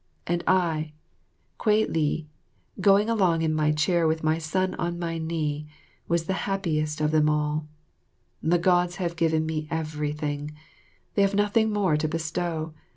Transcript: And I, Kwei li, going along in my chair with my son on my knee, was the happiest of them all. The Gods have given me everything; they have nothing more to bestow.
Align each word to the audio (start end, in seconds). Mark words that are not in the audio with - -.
And 0.25 0.43
I, 0.47 0.93
Kwei 1.59 1.85
li, 1.85 2.27
going 2.79 3.07
along 3.07 3.43
in 3.43 3.53
my 3.53 3.71
chair 3.71 4.07
with 4.07 4.23
my 4.23 4.39
son 4.39 4.73
on 4.79 4.97
my 4.97 5.19
knee, 5.19 5.67
was 6.07 6.23
the 6.25 6.33
happiest 6.49 7.01
of 7.01 7.11
them 7.11 7.29
all. 7.29 7.67
The 8.41 8.57
Gods 8.57 8.95
have 8.95 9.15
given 9.15 9.45
me 9.45 9.67
everything; 9.69 10.55
they 11.13 11.21
have 11.21 11.35
nothing 11.35 11.71
more 11.71 11.97
to 11.97 12.07
bestow. 12.07 12.73